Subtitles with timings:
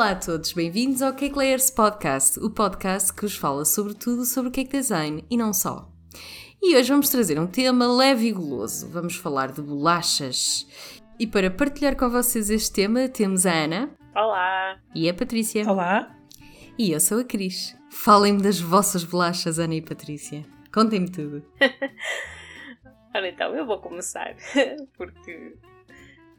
[0.00, 4.24] Olá a todos, bem-vindos ao Cake Layers Podcast, o podcast que vos fala sobre tudo
[4.24, 5.92] sobre cake design e não só.
[6.62, 8.88] E hoje vamos trazer um tema leve e goloso.
[8.88, 10.66] Vamos falar de bolachas.
[11.18, 13.90] E para partilhar com vocês este tema, temos a Ana.
[14.16, 14.80] Olá!
[14.94, 15.70] E a Patrícia.
[15.70, 16.16] Olá!
[16.78, 17.76] E eu sou a Cris.
[17.90, 20.46] Falem-me das vossas bolachas, Ana e Patrícia.
[20.72, 21.44] Contem-me tudo.
[23.14, 24.34] Ora então, eu vou começar,
[24.96, 25.58] porque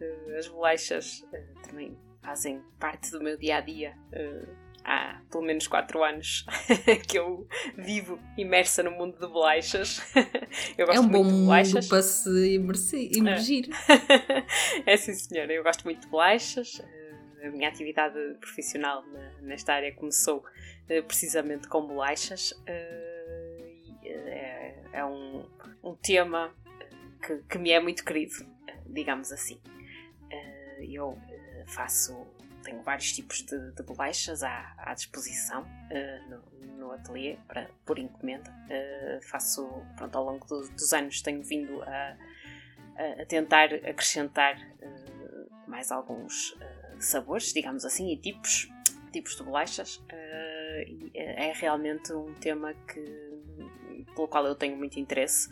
[0.01, 3.97] uh, as bolachas uh, também fazem parte do meu dia a dia.
[4.13, 4.47] Uh,
[4.83, 6.45] há pelo menos 4 anos
[7.07, 7.47] que eu
[7.77, 10.01] vivo imersa no mundo de bolachas.
[10.77, 11.73] eu gosto é um muito bom de bolachas.
[11.73, 13.69] mundo para se imersi- imergir.
[14.85, 15.51] é sim, senhora.
[15.53, 16.81] Eu gosto muito de bolachas.
[17.43, 20.43] A minha atividade profissional na- nesta área começou
[20.87, 22.53] eh, precisamente com bolachas.
[22.67, 23.71] eh,
[24.03, 25.45] eh, É, é um,
[25.83, 26.53] um tema
[27.25, 28.33] que, que me é muito querido,
[28.67, 29.59] eh, digamos assim.
[30.29, 31.30] Eh, Eu eh,
[31.71, 32.27] faço,
[32.63, 36.41] tenho vários tipos de, de bolachas à, à disposição eh, no,
[36.77, 38.53] no ateliê para, por encomenda.
[38.69, 42.17] Eh, Faço, pronto, ao longo do- dos anos tenho vindo a,
[43.21, 46.55] a- tentar acrescentar eh, mais alguns
[46.99, 48.69] sabores, digamos assim, e tipos,
[49.11, 50.03] tipos de bolachas.
[51.15, 53.03] é realmente um tema que,
[54.15, 55.49] pelo qual eu tenho muito interesse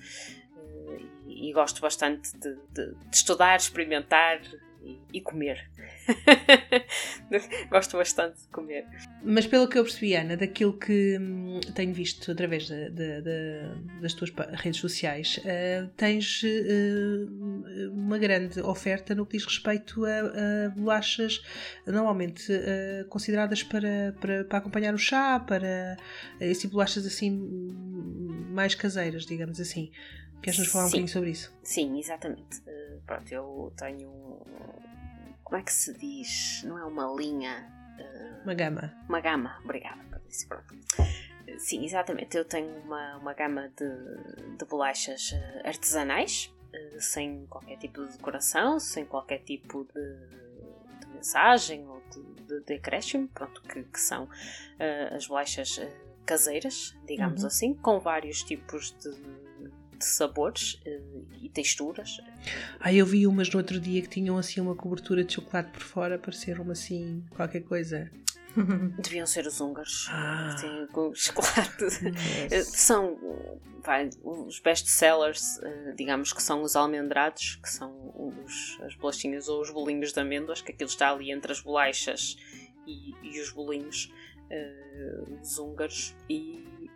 [1.25, 4.39] e gosto bastante de, de- de estudar, experimentar
[5.13, 5.69] e, comer.
[7.69, 8.85] gosto bastante de comer.
[9.23, 13.75] Mas pelo que eu percebi, Ana, daquilo que hum, tenho visto através da- da- da-
[14.01, 20.65] das tuas redes sociais, ah, tens ah, uma grande oferta no que diz respeito a,
[20.65, 21.41] a bolachas
[21.85, 25.97] normalmente ah, consideradas para, para, para acompanhar o chá, para
[26.39, 29.91] esse tipo de bolachas assim hum, mais caseiras, digamos assim.
[30.41, 30.91] Queres nos falar um Sim.
[30.91, 31.53] bocadinho sobre isso?
[31.63, 32.61] Sim, exatamente.
[32.65, 34.09] Eh, pronto, eu tenho.
[34.09, 34.89] um-
[35.43, 36.63] Como é que se diz?
[36.63, 37.67] Não é uma linha.
[37.97, 38.93] eh, Uma gama.
[39.09, 40.73] Uma gama, obrigada por isso, pronto.
[41.47, 42.37] Eh, Sim, exatamente.
[42.37, 45.33] Eu tenho uma, uma gama de, de bolachas
[45.65, 46.53] artesanais,
[46.99, 52.73] sem qualquer tipo de decoração, sem qualquer tipo de, de mensagem ou de, de, de
[52.75, 54.29] acréscimo, pronto, que, que são
[55.15, 55.81] as bolachas
[56.27, 57.47] caseiras, digamos Uhum.
[57.47, 59.09] assim, com vários tipos de,
[59.99, 61.01] de sabores eh,
[61.41, 62.19] e texturas.
[62.79, 65.81] Ah, eu vi umas no outro dia que tinham assim uma cobertura de chocolate por
[65.81, 68.09] fora, pareceram assim qualquer coisa.
[68.99, 70.07] Deviam ser os húngaros.
[70.09, 70.55] Ah.
[70.57, 71.85] Sim, com chocolate.
[72.51, 72.77] Eh, Nossa.
[72.77, 73.17] São
[73.83, 79.61] vai, os best-sellers, eh, digamos que são os almendrados, que são os, as bolachinhas ou
[79.61, 82.37] os bolinhos de amêndoas, que aquilo está ali entre as bolachas
[82.85, 84.11] e, e os bolinhos,
[84.49, 86.89] eh, os húngaros e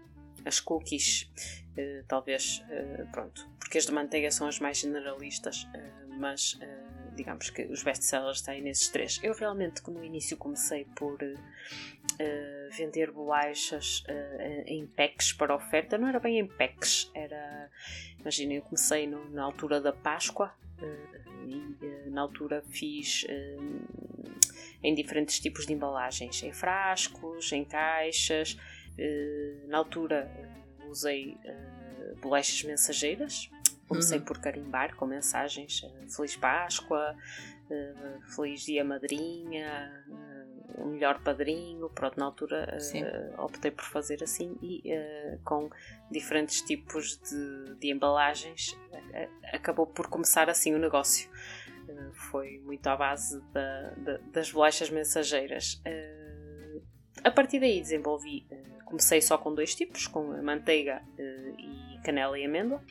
[0.46, 1.30] as cookies,
[1.76, 6.60] eh, talvez, eh, pronto, porque as de manteiga são as mais generalistas, eh, mas
[7.16, 9.20] digamos que os best-sellers têm nesses três.
[9.24, 11.20] Eu realmente, no início, comecei por
[12.72, 14.04] vender bolachas
[14.66, 15.96] em packs para oferta.
[15.96, 17.70] Não era bem em packs, era.
[18.20, 20.56] Imaginem, eu comecei na altura da Páscoa
[21.46, 23.28] e na altura fiz
[24.82, 28.58] em diferentes tipos de embalagens, em frascos, em caixas.
[29.68, 30.53] Na altura
[30.94, 33.50] usei eh, bolachas mensageiras.
[33.88, 34.26] Comecei Uhum.
[34.26, 37.16] por carimbar com mensagens eh, Feliz Páscoa,
[37.70, 40.06] eh, Feliz Dia Madrinha,
[40.78, 41.90] o melhor padrinho.
[41.90, 42.78] Pronto, na altura
[43.38, 44.82] optei por fazer assim e
[45.44, 45.70] com
[46.10, 48.76] diferentes tipos de, de embalagens
[49.52, 51.30] acabou por começar assim o negócio.
[52.32, 55.82] Foi muito à base da- da- das bolachas mensageiras.
[57.24, 58.48] A partir daí desenvolvi,
[58.86, 62.82] comecei só com dois tipos, com manteiga eh, e canela e amêndoa.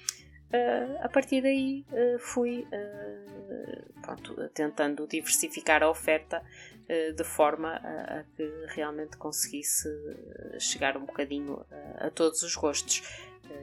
[0.53, 2.67] Eh, a partir daí eh, fui
[4.03, 6.43] pronto, tentando diversificar a oferta
[7.17, 9.89] de forma a, a que realmente conseguisse
[10.59, 11.65] chegar um bocadinho
[11.97, 13.03] a todos os gostos.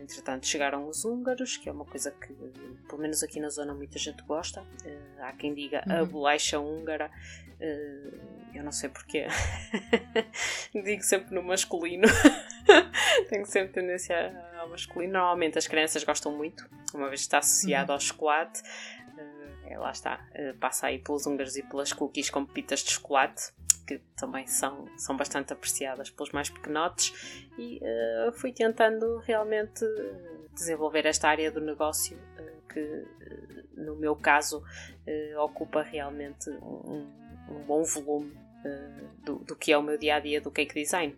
[0.01, 2.33] Entretanto, chegaram os húngaros, que é uma coisa que,
[2.88, 4.63] pelo menos aqui na zona, muita gente gosta.
[4.86, 6.07] Eh, há quem diga a Uhum.
[6.07, 7.12] bolacha húngara.
[7.59, 8.12] eh,
[8.56, 9.27] eu não sei porquê.
[10.74, 12.07] Digo sempre no masculino.
[13.30, 15.13] Tenho sempre tendência ao masculino.
[15.13, 18.62] Normalmente as crianças gostam muito, uma vez que está associado ao chocolate.
[19.69, 20.27] É, lá está.
[20.33, 23.54] eh, passa aí pelos húngaros e pelas cookies com pepitas de chocolate,
[23.88, 27.48] que também são, são bastante apreciadas pelos mais pequenotes.
[27.57, 29.86] E eh, fui tentando realmente
[30.54, 34.63] desenvolver esta área do negócio eh, que, eh, no meu caso,
[35.38, 37.07] ocupa realmente um,
[37.50, 38.49] um bom volume uh,
[39.25, 41.15] do, do, que é o meu dia a dia do cake design.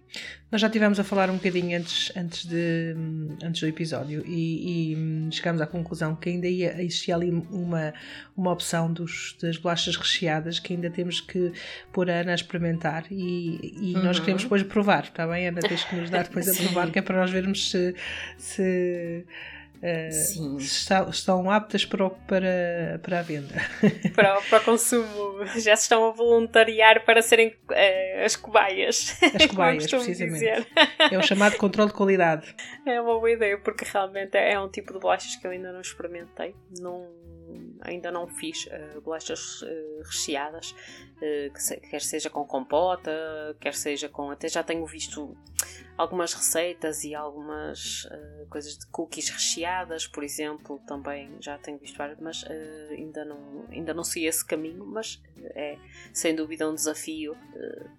[0.51, 2.95] Nós já tivemos a falar um bocadinho antes, antes, de,
[3.43, 7.93] antes do episódio e, e hum, chegámos à conclusão que ainda ia existir ali uma,
[8.35, 11.51] uma opção dos, das bolachas recheadas que ainda temos que
[11.91, 14.03] pôr a Ana a experimentar e, e uhum.
[14.03, 15.61] nós queremos depois provar, está bem, Ana?
[15.61, 17.95] Tens que nos dar depois a provar, que é para nós vermos se,
[18.38, 19.25] se
[19.81, 23.56] Uh, está, estão aptas para, para, para a venda.
[24.13, 25.44] Para, para o consumo.
[25.56, 29.18] Já se estão a voluntariar para serem uh, as cobaias.
[29.33, 30.33] As cobaias, precisamente.
[30.33, 30.68] Dizer.
[31.12, 32.56] É o chamado controle de qualidade.
[32.86, 35.81] É uma boa ideia, porque realmente é um tipo de bolachas que eu ainda não
[35.81, 36.56] experimentei.
[36.80, 37.07] Não,
[37.81, 43.12] ainda não fiz uh, bolachas uh, recheadas, uh, que se, quer seja com compota,
[43.59, 44.31] quer seja com.
[44.31, 45.36] Até já tenho visto
[45.98, 48.07] algumas receitas e algumas
[48.50, 52.44] coisas de cookies recheadas, por exemplo, também já tenho visto várias, mas
[52.89, 55.21] ainda, não, ainda não sei esse caminho, mas
[55.53, 55.77] é
[56.12, 57.38] sem dúvida um desafio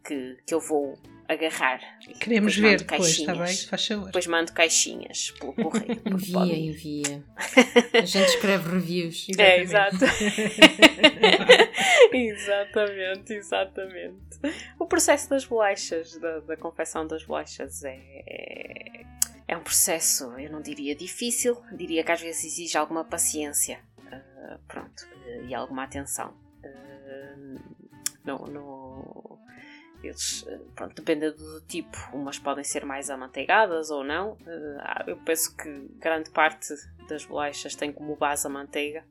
[0.02, 0.98] que, que eu vou
[1.32, 1.80] agarrar.
[2.20, 3.56] Queremos ver depois, está bem?
[3.56, 4.06] Faz favor.
[4.06, 6.00] Depois mando caixinhas pelo correio.
[6.06, 7.24] envia, envia.
[7.94, 9.26] A gente escreve reviews.
[9.38, 9.96] É, exato.
[12.12, 14.38] exatamente, exatamente.
[14.78, 19.04] O processo das bolachas, da, da confecção das bolachas é, é,
[19.48, 24.58] é, um processo, eu não diria difícil, diria que às vezes exige alguma paciência, uh,
[24.68, 26.34] pronto, uh, e alguma atenção.
[26.64, 27.60] Uh,
[28.24, 29.31] no, no,
[30.08, 34.36] eles, pronto, dependendo do tipo, umas podem ser mais amanteigadas ou não.
[35.06, 36.74] eu penso que grande parte
[37.08, 39.04] das bolachas tem como base a manteiga,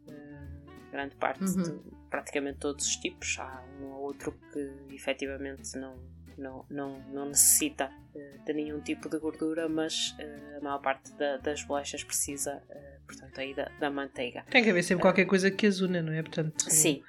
[0.91, 1.63] grande parte uhum.
[1.63, 3.37] de praticamente todos os tipos.
[3.39, 5.97] Há um ou outro que efetivamente não,
[6.37, 11.11] não, não, não necessita uh, de nenhum tipo de gordura, mas uh, a maior parte
[11.13, 14.43] da, das bolachas precisa, uh, portanto, aí da, da, manteiga.
[14.49, 16.21] Tem que haver sempre qualquer coisa que as una, não é?
[16.21, 17.03] Portanto, sim,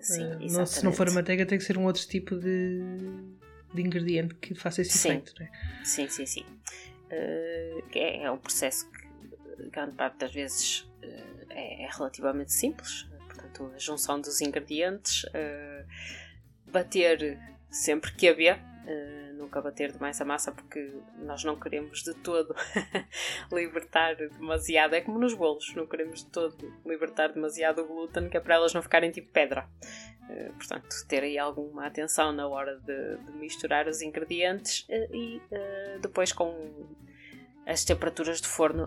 [0.00, 2.80] sim não, se não for a manteiga, tem que ser um outro tipo de,
[3.72, 5.08] de ingrediente que faça esse sim.
[5.08, 5.50] efeito, não é?
[5.84, 6.46] Sim, sim, sim.
[7.10, 10.90] é, é um processo que grande parte das vezes
[11.50, 15.86] é, é relativamente simples, portanto, a junção dos ingredientes, uh,
[16.70, 17.38] bater
[17.72, 22.54] sempre que haver, uh, nunca bater demais a massa porque nós não queremos de todo
[23.50, 28.36] libertar demasiado, é como nos bolos, não queremos de todo libertar demasiado o glúten, que
[28.36, 29.68] é para elas não ficarem tipo pedra.
[30.28, 35.40] Uh, portanto, ter aí alguma atenção na hora de, de misturar os ingredientes e
[36.00, 36.88] depois com
[37.66, 38.86] as temperaturas de forno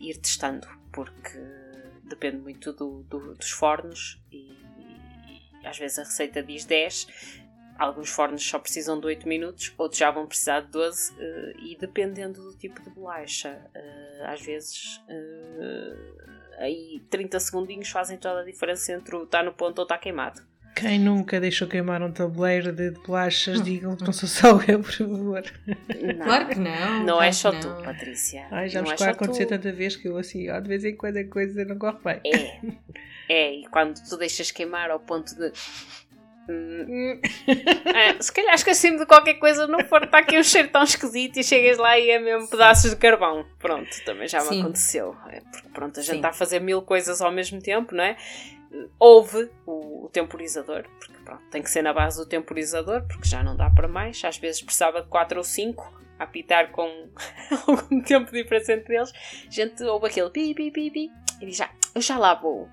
[0.00, 1.38] ir testando, porque
[2.14, 4.52] depende muito do, do, dos fornos e,
[5.62, 7.06] e, às vezes a receita diz 10.
[7.78, 11.52] Alguns fornos só precisam de 8 minutos, outros já vão precisar de 12 uh, eh,
[11.58, 18.40] e dependendo do tipo de bolacha, uh, às vezes uh, aí 30 segundinhos fazem toda
[18.40, 20.42] a diferença entre o estar no ponto ou estar queimado.
[20.74, 24.92] Quem nunca deixou queimar um tabuleiro de bolachas, digam que não sou só eu, por
[24.92, 25.42] favor.
[25.66, 27.04] Não, claro que não.
[27.04, 27.60] Não é só não.
[27.60, 28.46] tu, Patrícia.
[28.50, 29.50] Ai, já não me é vai acontecer tu.
[29.50, 32.20] tanta vez que eu assim, ó, de vez em quando a coisa não corre bem.
[32.24, 32.60] É.
[33.28, 35.52] É, e quando tu deixas queimar ao ponto de.
[36.48, 37.20] Hum,
[37.94, 41.38] é, se calhar esqueci-me de qualquer coisa, não for, está aqui um cheiro tão esquisito
[41.38, 43.46] e chegas lá e é mesmo pedaços de carvão.
[43.58, 44.60] Pronto, também já me Sim.
[44.62, 45.16] aconteceu.
[45.28, 48.16] É, porque pronto, a gente está a fazer mil coisas ao mesmo tempo, não é?
[48.98, 53.42] houve o, o, temporizador, porque pronto, tem que ser na base do temporizador, porque já
[53.42, 54.22] não dá para mais.
[54.24, 56.88] Às vezes precisava de 4 ou 5 a apitar com
[57.66, 59.12] algum tempo de diferença entre eles.
[59.46, 62.68] A gente ouve aquele pi, pi, pi, pi e diz já, eu já lá vou.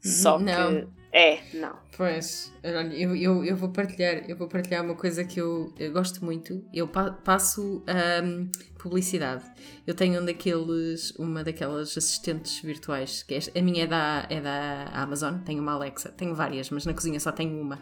[0.00, 0.82] Só não.
[0.82, 1.03] que.
[1.14, 1.76] É, não.
[1.96, 6.24] Pois, eu, eu, eu, vou partilhar, eu vou partilhar uma coisa que eu, eu gosto
[6.24, 6.64] muito.
[6.74, 7.84] Eu pa passo
[8.24, 9.44] um, publicidade.
[9.86, 14.40] Eu tenho um daqueles, uma daquelas assistentes virtuais, que é, a minha é da, é
[14.40, 17.80] da Amazon, tenho uma Alexa, tenho várias, mas na cozinha só tenho uma.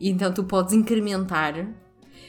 [0.00, 1.68] E então tu podes incrementar,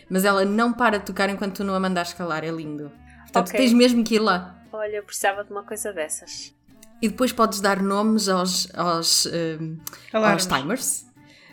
[0.08, 2.92] mas ela não para de tocar enquanto tu não a mandares calar, é lindo.
[3.24, 3.62] Portanto, okay.
[3.62, 4.64] tens mesmo que ir lá.
[4.72, 6.56] Olha, eu precisava de uma coisa dessas.
[7.02, 9.78] E depois podes dar nomes aos, aos, um,
[10.14, 11.06] aos timers.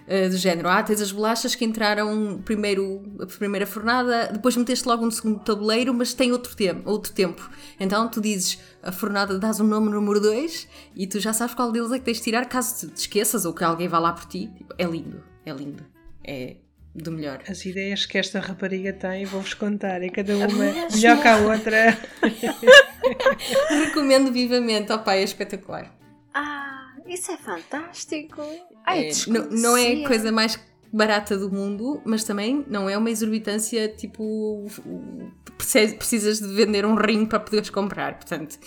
[0.07, 4.87] Uh, do género, ah, tens as bolachas que entraram primeiro a primeira fornada, depois meteste
[4.87, 7.51] logo um segundo tabuleiro, mas tem outro, te outro tempo.
[7.81, 11.55] Então tu dizes a fornada, dás o um nome número 2 e tu já sabes
[11.55, 14.13] qual deles é que tens de tirar caso te esqueças ou que alguém vá lá
[14.13, 14.51] por ti.
[14.55, 15.83] Tipo, é lindo, é lindo.
[16.23, 16.57] É
[16.95, 17.43] do melhor.
[17.49, 21.99] As ideias que esta rapariga tem, vou-vos contar, e cada uma melhor que a outra.
[23.85, 25.93] Recomendo vivamente, ao pai, é espetacular.
[26.33, 28.43] Ah, isso é fantástico.
[28.87, 30.59] Ai, é, não, não é a coisa mais
[30.93, 34.65] barata do mundo, mas também não é uma exorbitância tipo
[35.99, 38.15] precisas de vender um rim para poderes comprar.
[38.15, 38.59] Portanto,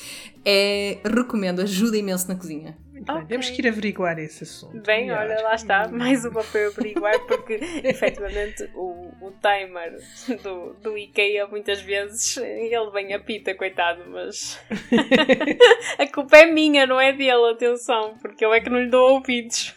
[0.43, 2.77] é, recomendo, ajuda imenso na cozinha.
[3.01, 3.25] Okay.
[3.27, 4.81] Temos que ir averiguar esse assunto.
[4.81, 5.21] Bem, melhor.
[5.21, 9.97] olha, lá está, mais uma para eu averiguar, porque efetivamente o, o timer
[10.41, 14.59] do, do IKEA muitas vezes ele vem a pita, coitado, mas
[15.97, 19.15] a culpa é minha, não é dele, atenção, porque eu é que não lhe dou
[19.15, 19.75] ouvidos.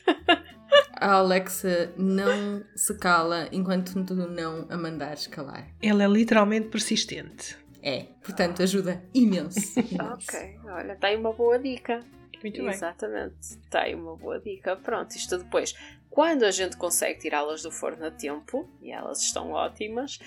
[0.92, 5.66] A Alexa não se cala enquanto tu não a mandares calar.
[5.82, 7.58] Ela é literalmente persistente.
[7.82, 9.58] É, portanto ajuda imenso.
[9.80, 10.02] imenso.
[10.02, 12.04] ok, olha, tem uma boa dica.
[12.42, 12.70] Muito bem.
[12.70, 14.76] Exatamente, tem uma boa dica.
[14.76, 15.74] Pronto, isto depois,
[16.08, 20.18] quando a gente consegue tirá-las do forno a tempo, e elas estão ótimas,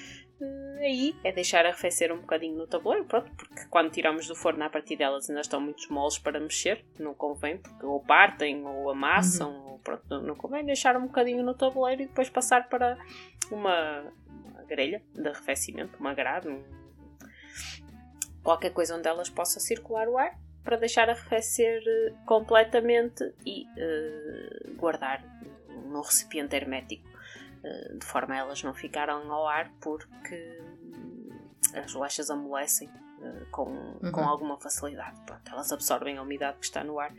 [0.42, 4.64] eh, aí é deixar arrefecer um bocadinho no tabuleiro, pronto, porque quando tiramos do forno
[4.64, 8.90] a partir delas ainda estão muito moles para mexer, não convém, porque ou partem ou
[8.90, 9.72] amassam, uhum.
[9.72, 12.98] ou pronto, não, não, convém deixar um bocadinho no tabuleiro e depois passar para
[13.52, 16.64] uma, uma grelha de arrefecimento, uma grade, um,
[18.44, 24.76] qualquer coisa onde elas possa circular o ar para deixar arrefecer eh, completamente e uh,
[24.76, 25.24] guardar
[25.86, 30.62] num recipiente hermético, uh, de forma a elas não ficarem ao ar porque
[31.76, 34.12] as bolachas amolecem uh, com, uhum.
[34.12, 35.20] com alguma facilidade.
[35.26, 37.14] Pronto, elas absorvem a umidade que está no ar,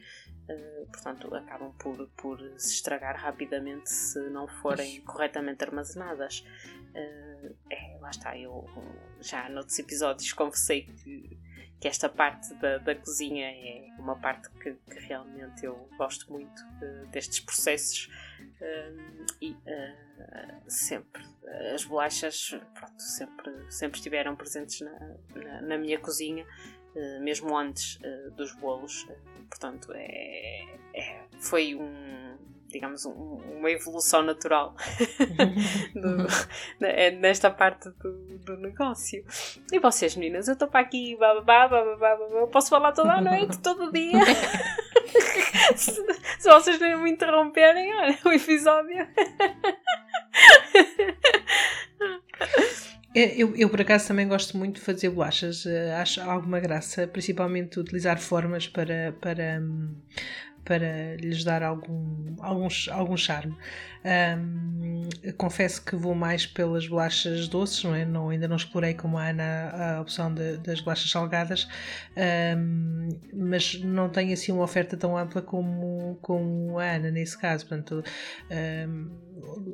[0.93, 6.45] portanto acabam por, por se estragar rapidamente se não forem corretamente armazenadas.
[7.71, 8.69] é, lá está, eu
[9.21, 11.39] já noutros episódios confessei que
[11.85, 16.63] que esta parte da, da cozinha é uma parte que, que realmente eu gosto muito
[16.81, 18.09] uh, destes processos
[18.59, 21.23] uh, e uh, sempre.
[21.75, 26.47] As bolachas pronto, sempre, sempre estiveram presentes na, na, na minha cozinha
[27.21, 27.99] mesmo antes
[28.35, 29.07] dos bolos.
[29.51, 30.65] Portanto é,
[30.95, 32.34] é, foi um
[32.75, 34.75] digamos, um, uma evolução natural
[35.95, 36.27] do,
[36.85, 39.25] é nesta parte do, do, negócio.
[39.73, 43.59] E vocês, meninas, eu estou para aqui, bababá, bababá, babá, posso falar toda a noite,
[43.61, 44.19] todo dia.
[45.77, 45.93] se,
[46.39, 49.07] se, vocês não me interromperem, olha, o episódio.
[53.15, 55.65] É, eu, eu, por acaso, também gosto muito de fazer bolachas.
[55.65, 59.95] Uh, acho alguma graça, principalmente utilizar formas para, para, um,
[60.65, 63.57] para lhes dar algum, algum, algum charme.
[64.05, 68.05] Um, confesso que vou mais pelas bolachas doces, não é?
[68.05, 71.69] Não, ainda não explorei como a Ana a opção de, das bolachas salgadas,
[72.59, 77.67] um, mas não tenho assim uma oferta tão ampla como, como a Ana nesse caso.
[77.67, 78.03] Portanto,
[78.89, 79.11] um,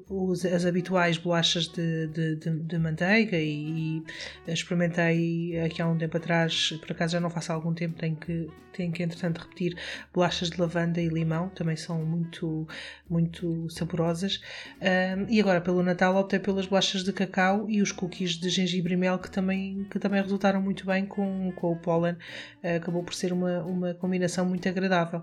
[0.09, 4.03] os, as habituais bolachas de, de, de, de manteiga e,
[4.47, 7.99] e, experimentei aqui há um tempo atrás, por acaso já não faço há algum tempo,
[7.99, 9.77] tenho que, tenho que entretanto repetir
[10.13, 12.67] bolachas de lavanda e limão, também são muito,
[13.09, 14.41] muito saborosas.
[14.81, 18.95] Um, e agora pelo Natal optei pelas bolachas de cacau e os cookies de gengibre
[18.95, 23.03] e mel que também, que também resultaram muito bem com, com o pólen, uh, acabou
[23.03, 25.23] por ser uma, uma combinação muito agradável.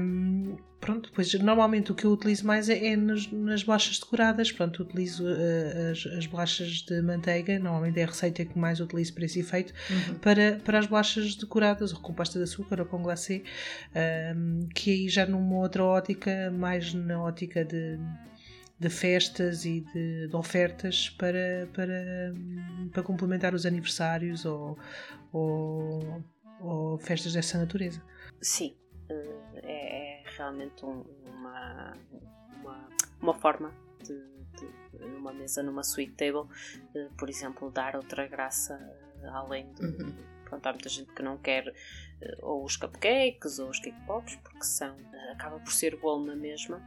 [0.00, 4.50] Um, pronto, depois normalmente o que eu utilizo mais é, é nas, nas bolachas decoradas,
[4.50, 9.14] pronto, utilizo uh, as, as bolachas de manteiga, normalmente é a receita que mais utilizo
[9.14, 10.14] para esse efeito, uhum.
[10.16, 13.44] para, para as bolachas decoradas, ou com pasta de açúcar ou com glacê,
[14.36, 17.98] um, que aí já numa outra ótica, mais na ótica de
[18.82, 22.34] de festas e de, de, ofertas para, para,
[22.92, 24.76] para complementar os aniversários ou,
[25.32, 26.24] ou,
[26.60, 28.02] ou festas dessa natureza.
[28.40, 28.74] Sim,
[29.08, 31.96] eh, é, realmente um, uma,
[32.60, 32.88] uma,
[33.20, 33.72] uma forma
[34.02, 34.14] de,
[34.56, 36.48] de, numa mesa, numa sweet table,
[36.94, 38.76] uh, por exemplo, dar outra graça
[39.22, 39.84] uh, além de.
[39.84, 40.32] Uhum.
[40.44, 44.36] Pronto, há muita gente que não quer uh, ou os cupcakes ou os cake pops
[44.36, 44.96] porque são,
[45.32, 46.80] acaba por ser bolo na mesma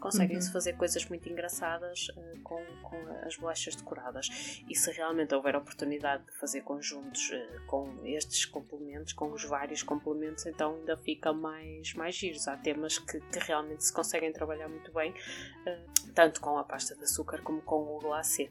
[0.00, 0.52] conseguem-se uhum.
[0.52, 4.62] fazer coisas muito engraçadas uh, com, com, as bolachas decoradas.
[4.68, 9.82] E se realmente houver oportunidade de fazer conjuntos uh, com estes complementos, com os vários
[9.82, 12.48] complementos, então ainda fica mais, mais giros.
[12.48, 16.96] Há temas que, que realmente se conseguem trabalhar muito bem, uh, tanto com a pasta
[16.96, 18.50] de açúcar como com o glacê.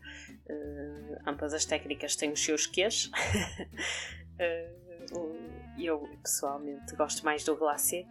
[1.25, 3.09] ambas as técnicas têm os seus quês.
[5.77, 8.05] eu pessoalmente gosto mais do glacê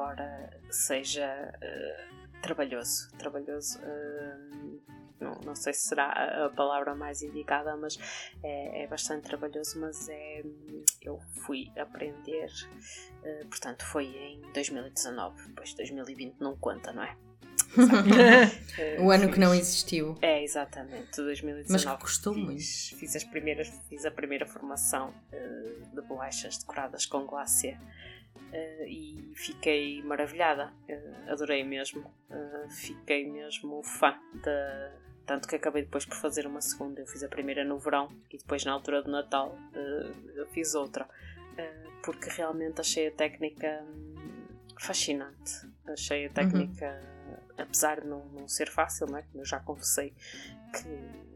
[0.00, 3.10] embora seja uh, trabalhoso.
[3.18, 4.80] Trabalhoso, uh,
[5.20, 7.98] não, não, sei se será a palavra mais indicada, mas
[8.42, 9.78] é, é bastante trabalhoso.
[9.78, 10.42] Mas é,
[11.02, 12.50] eu fui aprender,
[13.22, 17.14] uh, portanto, foi em 2019, pois 2020 não conta, não é?
[19.00, 20.18] o ano que não existiu.
[20.22, 21.66] É, exatamente, 2019.
[21.70, 22.98] Mas que custou fiz, muito.
[22.98, 27.76] Fiz, as primeiras, fiz a primeira formação uh, de bolachas decoradas com glacê
[28.52, 34.92] Uh, e fiquei maravilhada, uh, adorei mesmo, uh, fiquei mesmo fã da.
[35.24, 37.00] Tanto que acabei depois por fazer uma segunda.
[37.00, 39.56] Eu fiz a primeira no verão e depois, na altura do Natal,
[40.34, 41.08] eu fiz outra.
[42.02, 45.68] porque realmente achei a técnica hum, fascinante.
[45.86, 47.19] Achei a técnica, uhum.
[47.58, 49.22] Apesar de não, não ser fácil, não é?
[49.22, 50.14] Como eu já confessei
[50.72, 50.88] que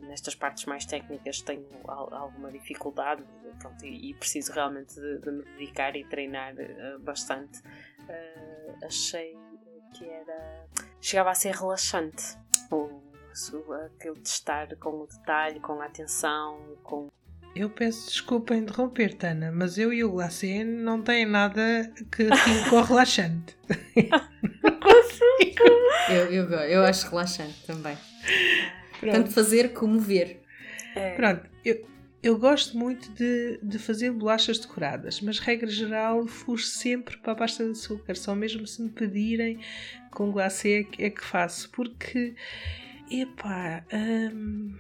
[0.07, 3.25] nestas partes mais técnicas tenho alguma dificuldade
[3.59, 7.61] pronto, e, e, preciso realmente de, de, me dedicar e treinar uh, bastante.
[7.61, 9.37] Uh, achei
[9.95, 10.67] que era.
[11.01, 12.37] chegava a ser relaxante.
[12.71, 13.03] O,
[13.87, 17.09] aquele de estar com o detalhe, com a atenção, com
[17.55, 22.69] eu peço desculpa interromper, Tana, mas eu e o glacê não têm nada que fique
[22.89, 23.57] relaxante.
[26.11, 27.97] eu, eu, eu acho relaxante também.
[29.01, 29.13] Pronto.
[29.13, 30.43] Tanto fazer como ver.
[30.95, 31.15] É.
[31.15, 31.87] Pronto, eu,
[32.23, 37.37] eu gosto muito de, de fazer bolachas decoradas, mas regra geral fujo sempre para a
[37.37, 39.59] pasta de açúcar, só mesmo se me pedirem
[40.11, 42.35] com glacê é que, é que faço, porque,
[43.11, 44.75] epá, hum,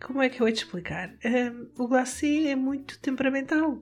[0.00, 1.12] como é que eu hei de explicar?
[1.24, 3.78] Um, o glacê é muito temperamental.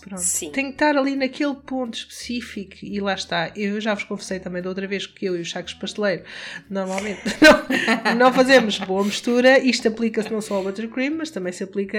[0.00, 0.20] Pronto.
[0.20, 0.50] Sim.
[0.50, 3.50] Tem que estar ali naquele ponto específico e lá está.
[3.56, 6.24] Eu já vos confessei também da outra vez que eu e o Chacos Pasteleiro
[6.68, 7.22] normalmente
[8.04, 9.58] não, não fazemos boa mistura.
[9.58, 11.98] Isto aplica-se não só ao buttercream, mas também se aplica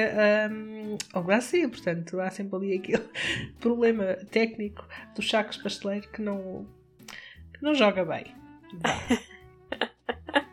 [0.52, 1.68] um, ao glacê.
[1.68, 3.04] Portanto, há sempre ali aquele
[3.60, 6.68] problema técnico do Chacos Pasteleiro que não,
[7.54, 8.26] que não joga bem.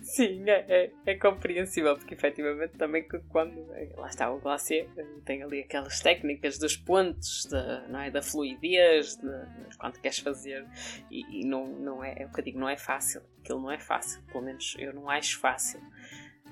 [0.00, 4.88] Sim, é, é, é, compreensível, porque efetivamente também quando é, lá está o glacê
[5.24, 10.18] tem ali aquelas técnicas dos pontos, de, não é, da fluidez, de, de quanto queres
[10.18, 10.66] fazer,
[11.10, 13.70] e, e, não, não é, é o que eu digo, não é fácil, aquilo não
[13.70, 15.80] é fácil, pelo menos eu não acho fácil.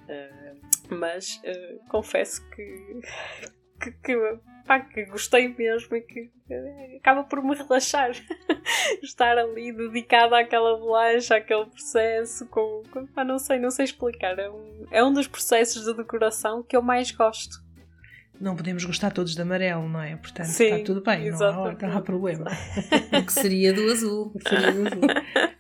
[0.05, 3.01] Uh, mas uh, confesso que,
[3.85, 6.31] que, que pá, que gostei mesmo e que
[6.97, 8.11] acaba por me relaxar.
[9.03, 14.39] Estar ali dedicada àquela bolacha, àquele processo, com, com pá, não sei, não sei explicar.
[14.39, 17.64] É um, é um dos processos de decoração que eu mais gosto.
[18.41, 20.17] Não podemos gostar todos de amarelo, não é?
[20.17, 22.47] Portanto, Sim, está tudo bem, não há, não há, problema.
[23.19, 24.33] O que seria do azul.
[24.35, 25.03] O que seria do azul.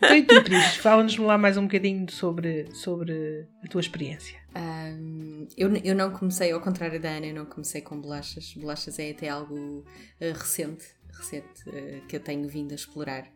[0.02, 4.38] Então, e tu, fala-nos lá mais um bocadinho sobre, sobre a tua experiência.
[4.57, 8.54] Um, eu, eu não comecei, ao contrário da Ana, eu não comecei com bolachas.
[8.54, 9.85] Bolachas é até algo uh,
[10.21, 13.27] recente, recente uh, que eu tenho vindo a explorar.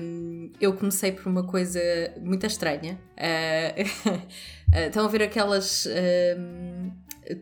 [0.00, 1.80] Um, eu comecei por uma coisa
[2.20, 2.98] muito estranha.
[3.16, 4.26] Uh,
[4.86, 5.86] estão a ver aquelas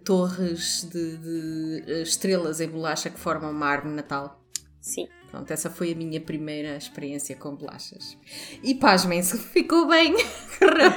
[0.04, 4.42] torres de, de, estrelas em bolacha que formam uma árvore natal?
[4.80, 5.08] Sim.
[5.30, 8.16] Pronto, essa foi a minha primeira experiência com bolachas.
[8.62, 10.14] E pasmem-se, ficou bem,
[10.58, 10.92] correu,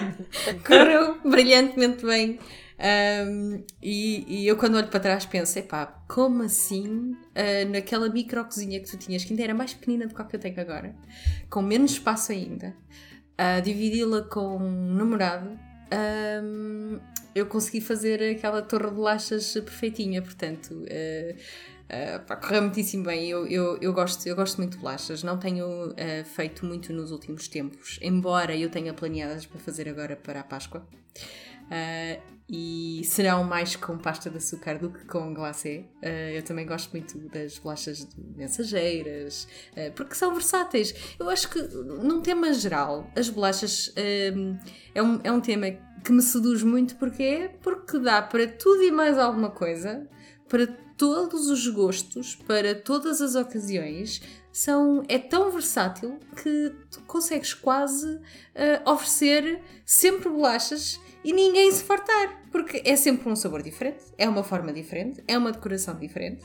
[0.65, 2.39] correu brilhantemente bem.
[2.83, 8.43] Um, e, e, eu quando olho para trás penso, epá, como assim uh, naquela micro
[8.43, 10.59] cozinha que tu tinhas, que ainda era mais pequenina do que a que eu tenho
[10.59, 10.95] agora,
[11.49, 12.75] com menos espaço ainda,
[13.39, 15.57] uh, dividi-la com um namorado,
[16.43, 16.99] um,
[17.35, 20.73] eu consegui fazer aquela torre de bolachas perfeitinha, portanto...
[20.73, 23.29] Uh, Uh, correu muitíssimo bem.
[23.29, 25.21] Eu, eu, eu, gosto, eu gosto muito de bolachas.
[25.21, 30.15] Não tenho uh, feito muito nos últimos tempos, embora eu tenha planeadas para fazer agora
[30.15, 30.87] para a Páscoa.
[31.65, 32.21] Uh,
[32.55, 35.85] e serão mais com pasta de açúcar do que com glacê.
[36.03, 40.93] Uh, eu também gosto muito das bolachas mensageiras, uh, porque são versáteis.
[41.17, 44.31] Eu acho que, num tema geral, as bolachas é,
[45.01, 45.65] um, é um tema
[46.05, 50.07] que me seduz muito porque porque dá para tudo e mais alguma coisa,
[50.47, 56.71] para todos os gostos, para todas as ocasiões, são, é tão versátil que
[57.07, 63.61] consegues quase uh, oferecer sempre bolachas e ninguém se fartar, porque é sempre um sabor
[63.61, 66.43] diferente, é uma forma diferente, é uma decoração diferente.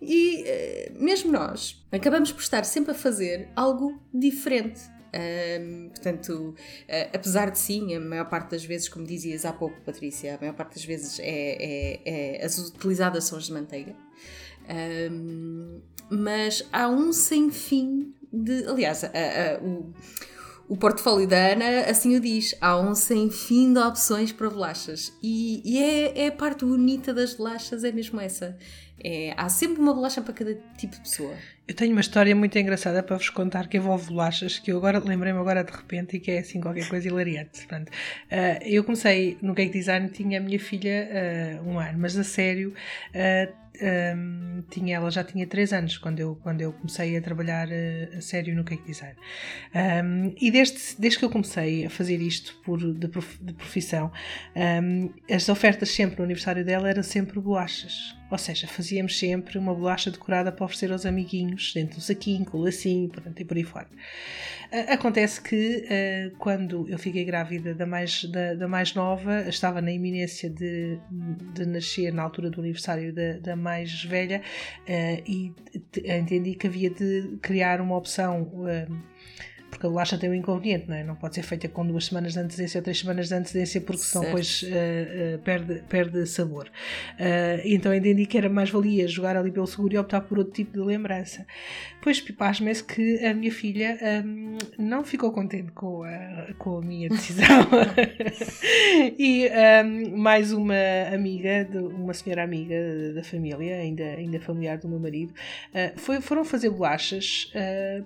[0.00, 4.80] E uh, mesmo nós acabamos por estar sempre a fazer algo diferente.
[5.16, 9.80] Um, portanto, uh, apesar de sim, a maior parte das vezes, como dizias há pouco,
[9.80, 13.94] Patrícia, a maior parte das vezes é, é, é as utilizadas são as de manteiga.
[15.10, 18.66] Um, mas há um sem fim de.
[18.66, 19.02] Aliás,
[19.62, 19.92] o,
[20.68, 25.12] o portfólio da Ana assim o diz: há um sem fim de opções para bolachas.
[25.22, 28.56] E, e é, é a parte bonita das bolachas, é mesmo essa.
[29.02, 31.34] É, há sempre uma bolacha para cada tipo de pessoa.
[31.68, 34.98] Eu tenho uma história muito engraçada para vos contar que envolve bolachas, que eu agora
[34.98, 37.50] lembrei-me agora de repente e que é assim qualquer coisa hilariante.
[37.58, 41.08] Portanto, uh, eu comecei no cake design, tinha a minha filha
[41.62, 42.72] uh, um ano, mas a sério,
[43.10, 43.52] uh,
[43.82, 47.68] um, tinha, ela já tinha 3 anos quando eu, quando eu comecei a trabalhar
[48.16, 49.16] a sério no cake design.
[49.74, 54.10] Um, e desde, desde que eu comecei a fazer isto por, de, prof, de profissão,
[54.54, 59.74] um, as ofertas sempre no aniversário dela eram sempre bolachas Ou seja, fazíamos sempre uma
[59.74, 63.64] bolacha decorada para oferecer aos amiguinhos, dentro do saquinho, com lacinho, portanto, e por aí
[63.64, 63.88] fora.
[64.88, 69.92] Acontece que uh, quando eu fiquei grávida da mais, da, da, mais nova, estava na
[69.92, 70.98] iminência de,
[71.54, 74.42] de nascer na altura do aniversário da, da mais velha
[74.80, 75.54] uh, e
[76.04, 78.50] entendi que havia de criar uma opção
[79.76, 81.04] porque a bolacha tem um inconveniente, não é?
[81.04, 84.02] Não pode ser feita com duas semanas de antecedência ou três semanas de antecedência, porque
[84.02, 86.66] senão depois uh, uh, perde, perde sabor.
[87.14, 90.54] Uh, então entendi que era mais valia jogar ali pelo seguro e optar por outro
[90.54, 91.46] tipo de lembrança.
[92.00, 97.10] Pois pasme-se que a minha filha um, não ficou contente com a, com a minha
[97.10, 97.46] decisão.
[99.18, 99.50] e
[99.84, 100.74] um, mais uma
[101.12, 102.76] amiga, de, uma senhora amiga
[103.14, 105.34] da família, ainda, ainda familiar do meu marido,
[105.96, 107.52] foi, foram fazer bolachas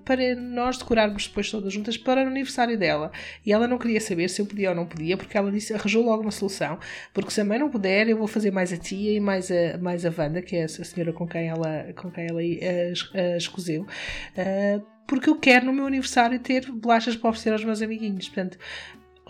[0.04, 3.12] para nós decorarmos depois todas juntas para o aniversário dela.
[3.44, 6.04] E ela não queria saber se eu podia ou não podia, porque ela disse, arranjou
[6.04, 6.78] logo uma solução.
[7.12, 9.78] Porque se a mãe não puder, eu vou fazer mais a tia e mais a,
[9.78, 13.82] mais a Wanda, que é a senhora com quem ela, com quem ela uh, escuseu.
[13.82, 18.28] Uh, porque eu quero no meu aniversário ter bolachas para oferecer aos meus amiguinhos.
[18.28, 18.56] Portanto,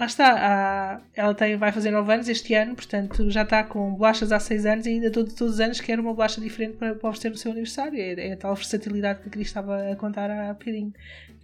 [0.01, 3.95] lá está, há, ela tem, vai fazer 9 anos este ano, portanto já está com
[3.95, 6.95] bolachas há 6 anos e ainda todos, todos os anos quer uma bolacha diferente para,
[6.95, 8.01] para oferecer no seu aniversário.
[8.01, 10.95] É, é a tal versatilidade que a Cris estava a contar há bocadinho.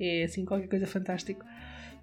[0.01, 1.45] É assim qualquer coisa fantástico.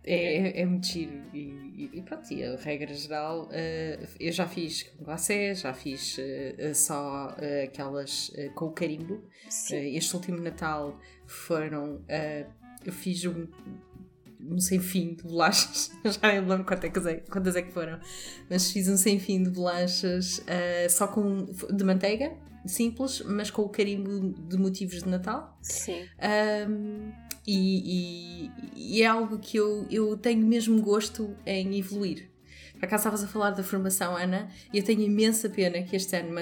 [0.06, 4.46] É, é, é muito giro e, e, pronto, e a regra geral uh, eu já
[4.46, 9.24] fiz com glacé, já fiz uh, só uh, aquelas com o carimbo
[9.70, 12.02] este último Natal foram
[12.86, 13.48] eu fiz um,
[14.50, 18.00] um sem fim de bolachas já não lembro quantas é, que, quantas é que foram
[18.50, 20.44] mas fiz um sem fim de bolachas
[20.90, 22.32] só com de manteiga
[22.66, 25.58] simples, mas com o carimbo de motivos de Natal.
[25.62, 26.06] Sim.
[26.70, 27.12] Um,
[27.46, 32.30] e, e, e, é algo que eu, eu tenho mesmo gosto em evoluir.
[32.84, 36.34] Acaso estavas a falar da formação, Ana, e eu tenho imensa pena que este ano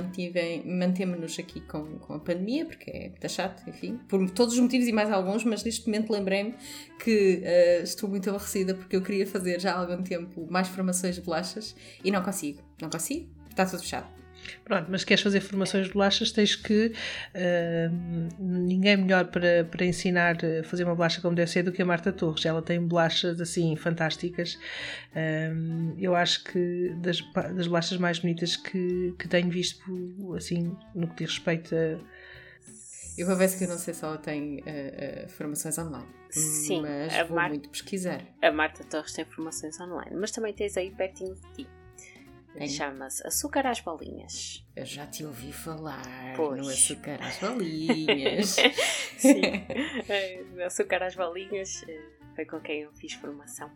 [0.65, 4.87] mantemos-nos aqui com, com a pandemia, porque é muito chato, enfim, por todos os motivos
[4.87, 6.55] e mais alguns, mas neste momento lembrei-me
[6.97, 11.13] que uh, estou muito aborrecida porque eu queria fazer já há algum tempo mais formações
[11.13, 12.59] de bolachas e não consigo.
[12.81, 14.20] Não consigo, está tudo fechado.
[14.63, 16.93] Pronto, mas queres fazer formações de bolachas, tens que.
[17.35, 21.81] Uh, ninguém melhor para, para ensinar a fazer uma bolacha como deve ser do que
[21.81, 22.45] a Marta Torres.
[22.45, 24.55] Ela tem bolachas assim fantásticas.
[25.13, 27.21] Uh, eu acho que das,
[27.55, 29.83] das bolachas mais bonitas que, que tenho visto,
[30.35, 31.97] assim, no que diz respeito a.
[33.17, 36.07] Eu confesso que eu não sei se ela tem uh, formações online.
[36.29, 37.49] Sim, mas vou Mar...
[37.49, 38.21] muito pesquisar.
[38.41, 41.80] A Marta Torres tem formações online, mas também tens aí pertinho de ti.
[42.67, 44.65] Chama-se Açúcar às Bolinhas.
[44.75, 46.61] Eu já te ouvi falar pois.
[46.61, 48.57] no Açúcar às Bolinhas.
[49.17, 49.41] Sim,
[50.09, 52.01] é, Açúcar às Bolinhas eh,
[52.35, 53.69] foi com quem eu fiz formação.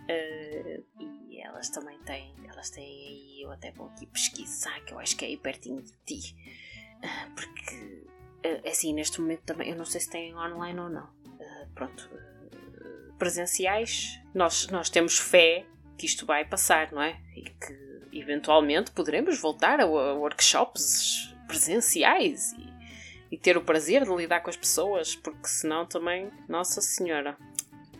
[0.00, 4.98] Uh, e elas também têm, elas têm aí, eu até vou aqui pesquisar, que eu
[4.98, 6.36] acho que é aí pertinho de ti.
[7.02, 8.06] Uh, porque,
[8.46, 11.08] uh, assim, neste momento também, eu não sei se têm online ou não.
[11.74, 12.10] pronto,
[13.18, 15.64] presenciais, nós, nós temos fé
[15.96, 17.20] que isto vai passar, não é?
[17.36, 24.40] E que eventualmente poderemos voltar a, workshops presenciais e, e ter o prazer de lidar
[24.40, 27.36] com as pessoas, porque senão também, Nossa Senhora.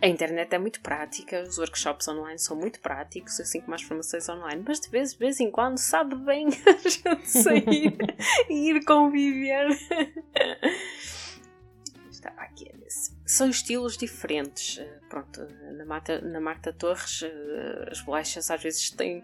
[0.01, 4.27] A internet é muito prática, os workshops online são muito práticos, assim como as formações
[4.27, 7.95] online, mas de vez, de vez em quando sabe bem a gente sair
[8.49, 9.67] e ir conviver.
[12.87, 14.77] Se são estilos diferentes.
[14.77, 19.23] Eh, pronto, na Marta, na Marta Torres, eh, as bolachas às vezes têm.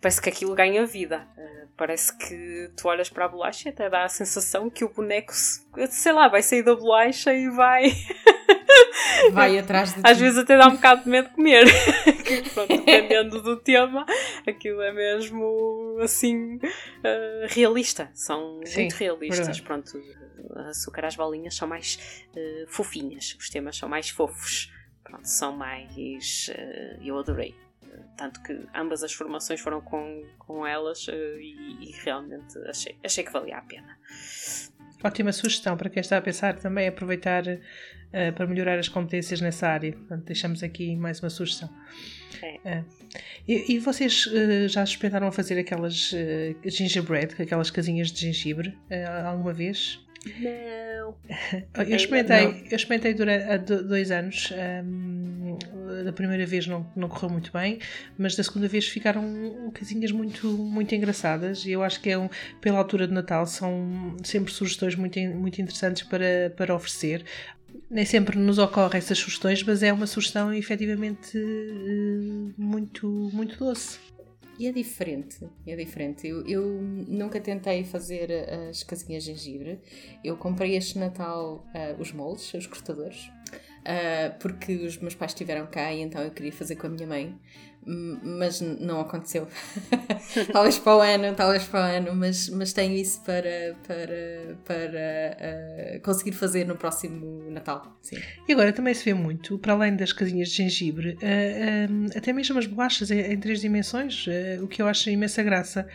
[0.00, 1.26] Parece que aquilo ganha vida.
[1.36, 4.92] Eh, parece que tu olhas para a bolacha e até dá a sensação que o
[4.92, 7.92] boneco, sei lá, vai sair da bolacha e vai.
[9.32, 10.22] Vai atrás de Às ti.
[10.24, 11.64] vezes até dá um bocado de medo de comer.
[12.54, 14.04] Pronto, dependendo do tema,
[14.46, 18.10] aquilo é mesmo assim uh, realista.
[18.14, 19.58] São Sim, muito realistas.
[19.58, 19.62] Verdade.
[19.62, 20.02] Pronto,
[20.68, 24.70] açúcar às bolinhas são mais uh, fofinhas, os temas são mais fofos,
[25.04, 26.48] Pronto, são mais.
[26.48, 27.54] Uh, eu adorei.
[28.16, 33.30] Tanto que ambas as formações foram com, com elas e, e, realmente achei, achei que
[33.30, 33.96] valia a pena.
[35.02, 37.44] Ótima sugestão para quem está a pensar também aproveitar
[38.34, 39.92] para melhorar as competências nessa área.
[39.92, 41.68] Portanto, deixamos aqui mais uma sugestão.
[42.64, 42.82] É.
[43.46, 46.12] E, e, vocês uh, já experimentaram fazer aquelas
[46.64, 48.76] gingerbread, aquelas casinhas de gengibre,
[49.26, 50.04] alguma vez?
[50.38, 51.14] Não.
[51.86, 52.70] Eu experimentei, não.
[52.70, 54.52] eu experimentei durante há dois anos.
[54.84, 55.58] Um,
[56.04, 57.78] da primeira vez não, não correu muito bem,
[58.18, 61.64] mas da segunda vez ficaram casinhas muito, muito engraçadas.
[61.66, 62.28] E eu acho que é um,
[62.60, 67.24] pela altura de Natal são sempre sugestões muito, muito interessantes para, para oferecer.
[67.90, 71.38] Nem sempre nos ocorrem essas sugestões, mas é uma sugestão efetivamente
[72.56, 73.98] muito, muito doce.
[74.58, 76.28] E é diferente, é diferente.
[76.28, 78.30] Eu, eu, nunca tentei fazer
[78.70, 79.80] as casinhas de gengibre.
[80.22, 85.66] Eu comprei este Natal uh, os moldes, os cortadores, uh, porque os meus pais estiveram
[85.66, 87.36] cá e então eu queria fazer com a minha mãe
[87.86, 89.46] mas não aconteceu.
[90.52, 95.96] talvez para o ano, talvez para o ano, mas, mas tenho isso para, para, para
[95.96, 97.96] uh, conseguir fazer no próximo Natal.
[98.02, 98.16] Sim.
[98.48, 102.58] E agora também se vê muito, para além das casinhas de gengibre, uh, até mesmo
[102.58, 104.26] as bolachas em, em três dimensões,
[104.62, 105.86] o que eu acho imensa graça,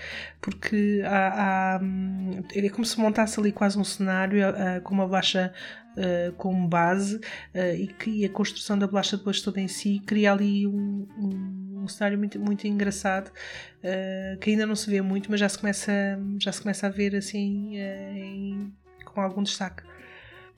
[0.41, 4.43] porque há, há, hum, é como se montasse ali quase um cenário
[4.83, 5.53] com uma bolacha
[5.97, 10.31] uh, como base uh, e que a construção da bolacha depois toda em si cria
[10.31, 15.29] ali um, um, um cenário muito, muito engraçado uh, que ainda não se vê muito,
[15.29, 15.91] mas já se começa,
[16.39, 18.73] já se começa a ver assim em,
[19.05, 19.83] com algum destaque.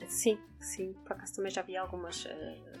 [0.08, 2.26] Sim, sim, por acaso também já vi algumas,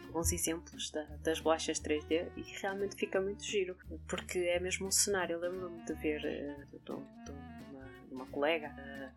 [0.08, 3.76] alguns exemplos da, das bolachas 3D e realmente fica muito giro,
[4.08, 5.34] porque é mesmo um cenário.
[5.34, 8.74] Eu lembro-me de ver de, de, uma, uma colega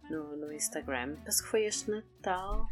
[0.09, 2.69] no, no Instagram, penso que foi este Natal,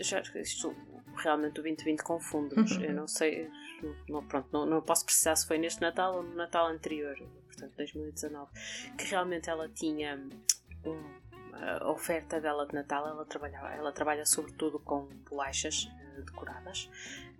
[0.00, 0.74] já, isto,
[1.16, 2.72] realmente o 2020 confunde-nos.
[2.80, 3.50] Eu não sei,
[4.08, 7.72] não, pronto, não, não posso precisar se foi neste Natal ou no Natal anterior, portanto
[7.76, 8.50] 2019,
[8.96, 10.16] que realmente ela tinha
[10.84, 11.18] um,
[11.52, 15.84] a oferta dela de Natal, ela trabalha, ela trabalha sobretudo com bolachas
[16.16, 16.88] uh, decoradas,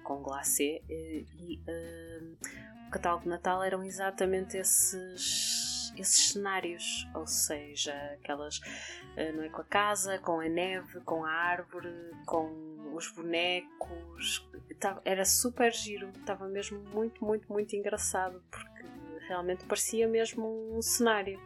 [0.02, 2.36] com glacê, uh, e uh,
[2.86, 5.67] o catálogo de Natal eram exatamente esses
[5.98, 8.60] esses cenários, ou seja, aquelas
[9.16, 11.92] eh, não é com a casa, com a neve, com a árvore,
[12.26, 14.48] com os bonecos,
[15.04, 18.84] era super giro, estava mesmo muito, muito, muito engraçado porque
[19.28, 21.40] realmente parecia mesmo um cenário.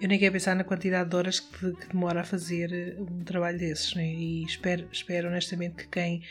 [0.00, 3.24] Eu nem quero pensar na quantidade de horas que, que demora a fazer eh, um
[3.24, 4.04] trabalho desses, né?
[4.06, 6.22] e espero, espero honestamente que quem,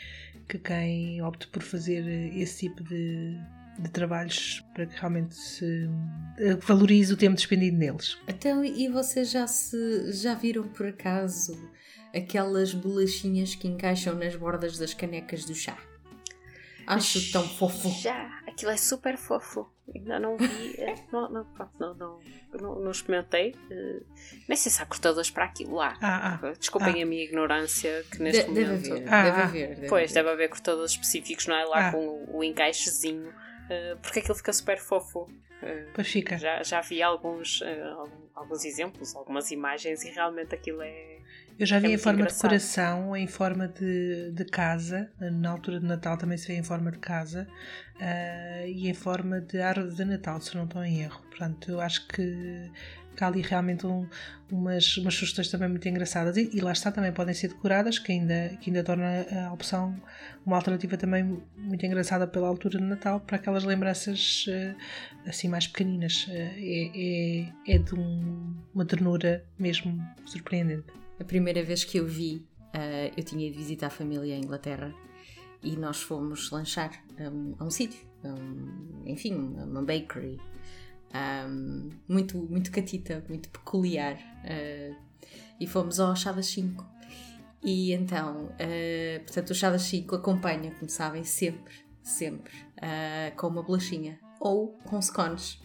[0.48, 3.36] que quem opte por fazer eh, esse tipo de,
[3.78, 5.88] de trabalhos para que realmente se
[6.38, 8.18] eh, valorize o tempo despendido neles.
[8.26, 11.70] Então, e vocês já se já viram por acaso
[12.14, 15.76] aquelas bolachinhas que encaixam nas bordas das canecas do chá?
[16.86, 17.88] Acho tão fofo.
[18.00, 19.68] Já, aquilo é super fofo.
[19.92, 21.46] Ainda não vi, eh, não, não,
[21.78, 22.20] não, não,
[22.60, 23.54] não, não experimentei.
[23.70, 24.04] Uh,
[24.48, 25.96] nem sei se há cortadores para aquilo lá.
[26.00, 27.02] Ah, ah, Desculpem ah.
[27.02, 28.82] a minha ignorância que neste de, momento.
[28.82, 29.68] Deve haver, ah, deve haver.
[29.76, 30.14] Deve pois, haver.
[30.14, 31.64] deve haver cortadores específicos, não é?
[31.64, 31.92] Lá ah.
[31.92, 33.32] com o, o encaixezinho
[33.66, 35.20] uh, porque aquilo fica super fofo.
[35.62, 36.38] Uh, pois fica.
[36.38, 41.16] Já, já vi alguns, uh, alguns exemplos, algumas imagens e realmente aquilo é.
[41.58, 42.42] Eu já vi é em forma engraçado.
[42.42, 46.62] de coração, em forma de, de casa, na altura de Natal também se vê em
[46.62, 47.48] forma de casa
[48.66, 51.18] e em forma de árvore de Natal, se não estou em erro.
[51.30, 52.70] Portanto, eu acho que
[53.24, 54.06] há ali realmente um,
[54.50, 58.12] umas, umas sugestões também muito engraçadas e, e, lá está, também podem ser decoradas, que
[58.12, 59.96] ainda, que ainda torna a opção
[60.44, 64.76] uma alternativa também muito engraçada pela altura de Natal para aquelas lembranças uh,
[65.28, 66.26] assim mais pequeninas.
[66.28, 70.86] Uh, é, é, é, de um, uma ternura mesmo surpreendente.
[71.18, 74.94] A primeira vez que eu vi, uh, eu tinha ido visitar a família em Inglaterra
[75.62, 80.38] e nós fomos lanchar a um, a um sítio, um, enfim, uma bakery
[81.48, 84.14] um, muito, muito catita, muito peculiar.
[84.44, 84.96] Uh,
[85.58, 86.84] e fomos ao Chá das 5.
[87.64, 93.48] E então, uh, portanto, o Chá das 5 acompanha, como sabem, sempre, sempre, uh, com
[93.48, 95.60] uma bolachinha ou com scones.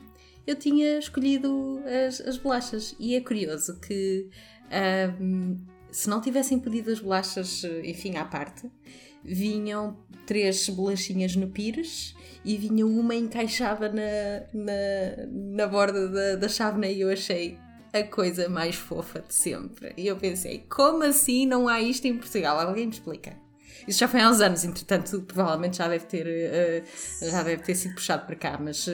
[0.47, 4.27] Eu tinha escolhido as, as bolachas e é curioso que
[5.91, 8.71] se não tivessem pedido as bolachas, enfim, à parte,
[9.23, 16.49] vinham três bolachinhas no pires e vinha uma encaixada na, na, na borda da, da
[16.49, 17.57] chávena e eu achei
[17.93, 19.93] a coisa mais fofa de sempre.
[19.97, 22.59] E eu pensei, como assim não há isto em Portugal?
[22.59, 23.37] Alguém me explica.
[23.87, 27.75] Isso já foi há uns anos, entretanto, provavelmente já deve ter, uh, já deve ter
[27.75, 28.91] sido puxado para cá, mas, uh,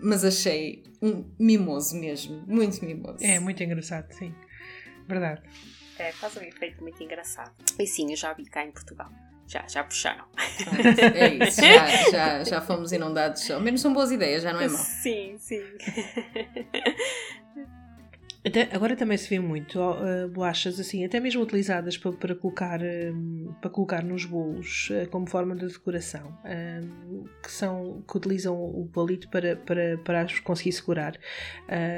[0.00, 3.18] mas achei um mimoso mesmo, muito mimoso.
[3.20, 4.34] É, muito engraçado, sim.
[5.08, 5.42] Verdade.
[5.98, 7.52] É, faz um efeito muito engraçado.
[7.78, 9.10] E sim, eu já vi cá em Portugal.
[9.48, 10.24] Já, já puxaram.
[11.14, 13.48] É isso, já, já, já fomos inundados.
[13.50, 14.76] Ao menos são boas ideias, já não é mal.
[14.76, 15.62] Sim, sim.
[18.46, 22.80] Até, agora também se vê muito uh, bolachas assim, até mesmo utilizadas para, para, colocar,
[22.80, 28.54] um, para colocar nos bolos uh, como forma de decoração, um, que, são, que utilizam
[28.54, 31.18] o palito para, para, para as conseguir segurar.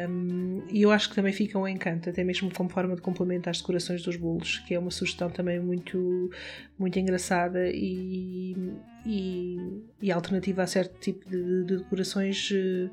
[0.09, 3.51] Um, e eu acho que também ficam um encanto, até mesmo como forma de complementar
[3.51, 6.31] as decorações dos bolos, que é uma sugestão também muito,
[6.79, 8.57] muito engraçada e,
[9.05, 12.91] e, e alternativa a certo tipo de, de decorações uh,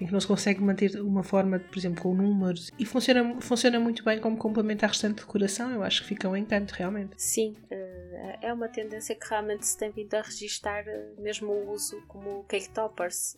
[0.00, 2.70] em que não se consegue manter uma forma, por exemplo, com números.
[2.78, 5.70] E funciona, funciona muito bem como complemento à restante decoração.
[5.70, 7.14] Eu acho que fica um encanto, realmente.
[7.16, 10.84] Sim, uh, é uma tendência que realmente se tem vindo a registar
[11.18, 13.36] mesmo o uso como cake toppers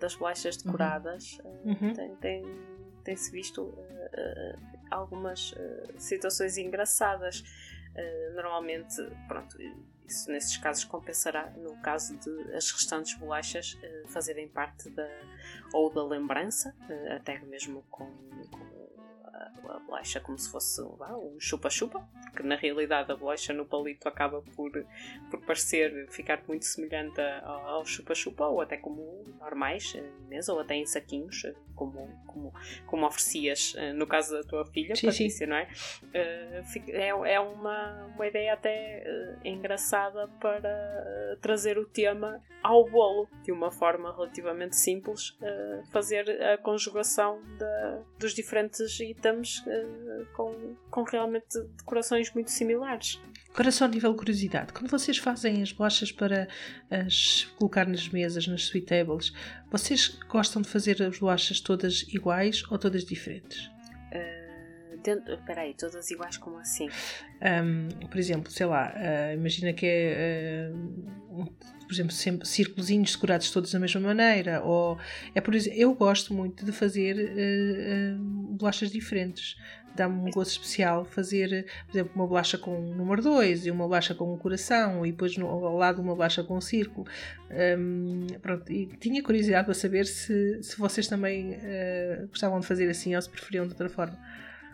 [0.00, 1.38] das bolachas decoradas.
[1.64, 1.92] Uhum.
[1.92, 2.44] Tem, tem,
[3.02, 3.72] tem-se visto
[4.90, 5.54] algumas
[5.96, 7.42] situações engraçadas.
[8.34, 8.96] normalmente,
[9.26, 9.56] pronto,
[10.06, 15.08] isso nesses casos compensará no caso de as restantes bolachas fazerem parte da
[15.72, 16.74] ou da lembrança,
[17.16, 18.06] até mesmo com,
[18.50, 18.73] com
[19.68, 24.42] a bolacha como se fosse um chupa-chupa, porque na realidade a bolacha no palito acaba
[24.54, 24.70] por,
[25.30, 30.74] por parecer ficar muito semelhante ao chupa-chupa, ou até como normais em mesa, ou até
[30.74, 31.44] em saquinhos,
[31.74, 32.54] como, como,
[32.86, 35.50] como oferecias eh, no caso da tua filha, sim, Patrícia, sim.
[35.50, 35.68] não é?
[36.12, 43.28] Eh, é, é uma, uma ideia até eh, engraçada para trazer o tema ao bolo,
[43.42, 45.36] de uma forma relativamente simples,
[45.92, 49.23] fazer a conjugação da, dos diferentes itens
[50.34, 53.20] com, com realmente decorações muito similares.
[53.52, 56.48] Agora só a nível de curiosidade, quando vocês fazem as bolachas para
[56.90, 59.32] as colocar nas mesas, nas sweet tables,
[59.70, 63.66] vocês gostam de fazer as bolachas todas iguais ou todas diferentes?
[64.12, 64.44] Uh,
[65.56, 66.88] aí, todas iguais como assim?
[67.42, 70.70] Um, por exemplo, sei lá, uh, imagina que é,
[71.30, 74.98] uh, por exemplo, sempre círculozinhos decorados todos da mesma maneira, ou
[75.34, 77.16] é por exemplo, eu gosto muito de fazer
[78.56, 79.56] bolachas diferentes
[79.94, 83.84] dá-me um gosto especial fazer, por exemplo, uma bolacha com um número 2 e uma
[83.84, 87.06] bolacha com um coração e depois no, ao lado uma bolacha com um círculo.
[87.78, 92.88] Um, pronto, e tinha curiosidade para saber se, se vocês também uh, gostavam de fazer
[92.90, 94.18] assim ou se preferiam de outra forma.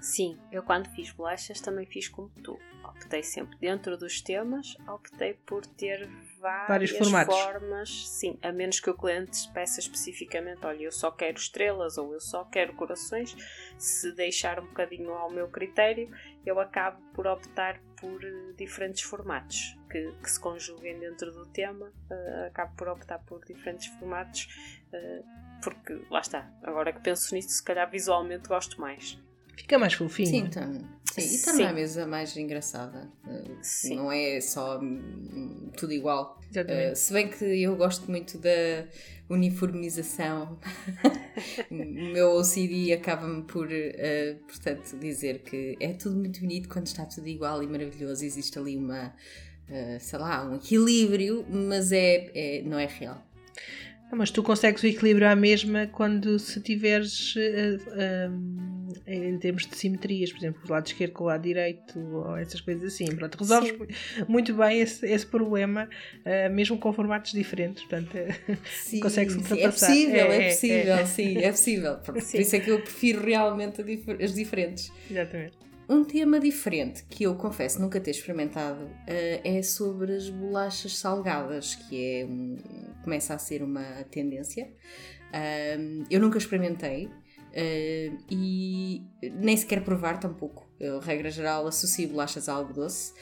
[0.01, 2.59] Sim, eu quando fiz bolachas também fiz como tu.
[2.83, 6.09] Optei sempre dentro dos temas, optei por ter
[6.41, 11.99] várias formas, sim, a menos que o cliente peça especificamente, olha, eu só quero estrelas
[11.99, 13.37] ou eu só quero corações,
[13.79, 16.11] se deixar um bocadinho ao meu critério,
[16.45, 21.87] eu acabo por optar por uh, diferentes formatos que, que, se conjuguem dentro do tema,
[21.87, 24.49] uh, acabo por optar por diferentes formatos,
[24.93, 25.25] uh,
[25.63, 29.21] porque lá está, agora que penso nisso, se calhar visualmente gosto mais.
[29.57, 30.29] Fica mais fofinho.
[30.29, 31.37] Sim, então, sim.
[31.37, 33.11] e torna a mesa mais engraçada.
[33.61, 33.97] Sim.
[33.97, 34.81] Não é só
[35.77, 36.41] tudo igual.
[36.51, 38.85] Uh, se bem que eu gosto muito da
[39.29, 40.59] uniformização,
[41.71, 47.05] o meu OCD acaba-me por, uh, portanto, dizer que é tudo muito bonito quando está
[47.05, 48.25] tudo igual e maravilhoso.
[48.25, 49.15] Existe ali uma,
[49.69, 53.25] uh, sei lá, um equilíbrio, mas é, é não é real.
[54.13, 60.31] Mas tu consegues o equilíbrio à mesma quando se tiveres uh, em termos de simetrias,
[60.31, 63.07] por exemplo, o lado esquerdo com o lado direito, ou essas coisas assim.
[63.15, 64.25] Pronto, resolves Sim.
[64.29, 65.89] muito bem esse, esse problema,
[66.21, 67.85] uh, mesmo com formatos diferentes.
[67.85, 68.17] Portanto,
[69.01, 69.91] consegues ultrapassar.
[69.91, 71.07] É possível, é, é, é possível, é.
[71.07, 71.97] sim, é possível.
[71.97, 73.83] Por, por, isso é que eu prefiro realmente
[74.23, 74.93] as diferentes.
[75.11, 75.71] Exatamente.
[75.93, 81.75] Um tema diferente que eu confesso nunca ter experimentado uh, é sobre as bolachas salgadas,
[81.75, 82.57] que é um,
[83.03, 84.71] começa a ser uma tendência.
[85.35, 87.11] Uh, eu nunca experimentei
[87.51, 90.69] uh, e nem sequer provar tampouco.
[90.79, 93.13] Eu, regra geral, associo bolachas a algo doce,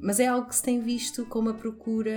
[0.00, 2.10] mas é algo que se tem visto com uma procura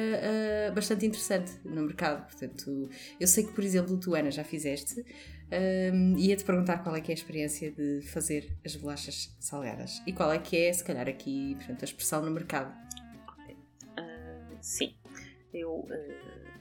[0.74, 2.26] bastante interessante no mercado.
[2.28, 5.04] Portanto, eu sei que, por exemplo, tu, Ana, já fizeste.
[6.18, 10.32] Ia-te perguntar qual é que é a experiência de fazer as bolachas salgadas e qual
[10.32, 12.74] é que é, se calhar, aqui portanto, a expressão no mercado.
[14.00, 14.96] Uh, sim,
[15.54, 15.90] eu, uh,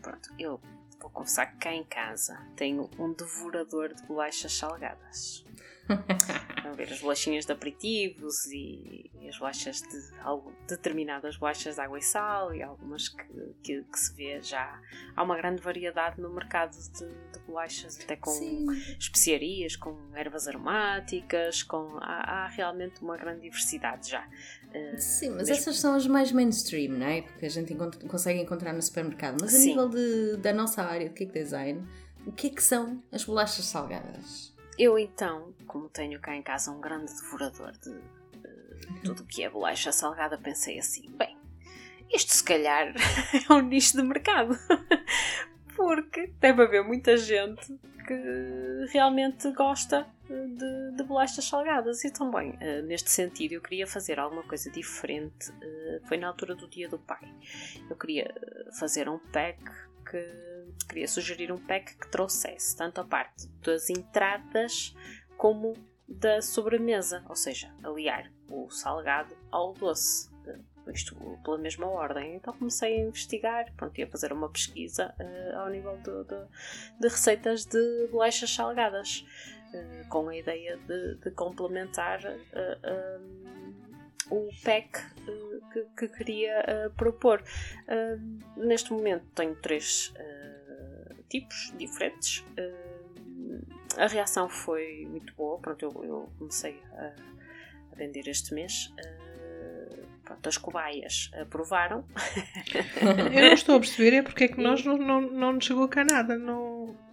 [0.02, 0.60] pronto, eu
[1.02, 5.44] vou confessar que cá em casa tenho um devorador de bolachas salgadas.
[6.64, 11.80] a ver as bolachinhas de aperitivos e, e as bolachas de algo, determinadas bolachas de
[11.80, 13.24] água e sal e algumas que,
[13.62, 14.80] que, que, se vê já.
[15.16, 18.66] Há uma grande variedade no mercado de, de bolachas, até com Sim.
[18.98, 24.26] especiarias, com ervas aromáticas, com, há, há, realmente uma grande diversidade já.
[24.96, 25.54] Sim, mas mesmo...
[25.54, 27.22] essas são as mais mainstream, não é?
[27.22, 29.38] Porque a gente encontra, consegue encontrar no supermercado.
[29.40, 29.68] Mas a Sim.
[29.68, 31.86] nível de, da nossa área de cake design,
[32.26, 34.52] o que é que são as bolachas salgadas?
[34.78, 39.42] Eu então, como tenho cá em casa um grande devorador de uh, tudo o que
[39.42, 41.36] é bolacha salgada, pensei assim: bem,
[42.10, 42.92] isto se calhar
[43.48, 44.58] é um nicho de mercado.
[45.76, 50.06] Porque deve haver muita gente que realmente gosta
[50.48, 52.04] de, de bolachas salgadas.
[52.04, 55.50] E também, uh, neste sentido, eu queria fazer alguma coisa diferente.
[55.50, 57.32] Uh, foi na altura do Dia do Pai.
[57.88, 58.32] Eu queria
[58.78, 59.62] fazer um pack
[60.08, 60.52] que
[60.88, 64.94] queria sugerir um pack que trouxesse tanto a parte das entradas
[65.36, 65.74] como
[66.08, 70.30] da sobremesa, ou seja, aliar o salgado ao doce.
[70.88, 71.14] Isto
[71.44, 72.34] pela mesma ordem.
[72.34, 76.24] Então comecei a investigar, pronto, ia fazer uma pesquisa uh, ao nível de,
[77.00, 79.24] de, receitas de bolachas salgadas,
[80.08, 83.20] com a ideia de, de complementar uh,
[84.30, 85.00] o pack
[85.72, 87.42] que, que queria uh, propor.
[87.88, 90.12] Uh, neste momento tenho três
[91.28, 92.44] tipos diferentes.
[93.96, 95.58] a reação foi muito boa.
[95.58, 97.06] Pronto, eu, eu comecei a,
[97.92, 98.92] a, vender este mês.
[100.24, 102.04] Pronto, as cobaias aprovaram.
[103.34, 105.88] eu não estou a perceber é porque é que nós não, não, não nos chegou
[105.88, 106.36] cá nada.
[106.36, 106.71] Não,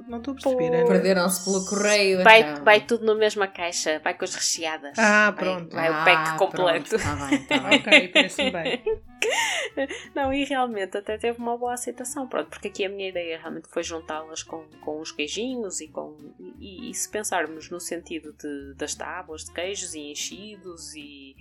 [0.09, 0.87] não estou a perceber.
[0.87, 2.23] Perderam-se pelo correio.
[2.23, 2.63] Vai, então.
[2.63, 4.97] vai tudo na mesma caixa, vai com as recheadas.
[4.97, 5.73] Ah, pronto.
[5.73, 6.95] Vai, vai ah, o pack completo.
[6.95, 7.79] Está bem, tá bem.
[7.79, 8.83] ok, parece bem.
[10.15, 13.67] Não, e realmente até teve uma boa aceitação, pronto, porque aqui a minha ideia realmente
[13.69, 16.17] foi juntá-las com, com os queijinhos e com.
[16.59, 21.35] E, e, se pensarmos no sentido de, das tábuas de queijos e enchidos e,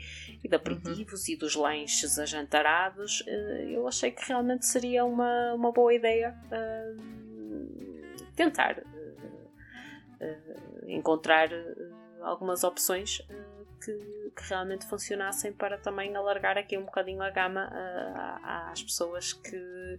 [0.44, 1.34] e de aperitivos uhum.
[1.34, 6.36] e dos lanches ajantarados, eh, eu achei que realmente seria uma, uma boa ideia.
[6.52, 7.18] Uh,
[8.38, 13.20] tentar uh, uh, encontrar uh, algumas opções
[13.84, 13.92] que,
[14.36, 17.68] que, realmente funcionassem para também alargar aqui um bocadinho a gama
[18.70, 19.98] às pessoas que,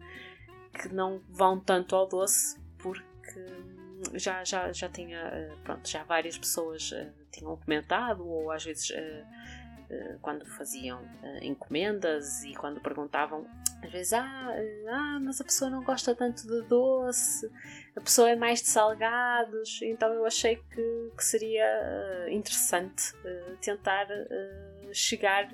[0.73, 3.45] que não vão tanto ao doce porque
[4.13, 6.91] já, já, já tinha pronto, já várias pessoas
[7.31, 8.93] tinham comentado ou às vezes
[10.21, 11.01] quando faziam
[11.41, 13.45] encomendas e quando perguntavam
[13.81, 14.53] às vezes, ah,
[14.89, 17.49] ah, mas a pessoa não gosta tanto de doce,
[17.95, 23.57] a pessoa é mais de salgados, então eu achei que, que seria uh, interessante uh,
[23.57, 25.49] tentar uh, chegar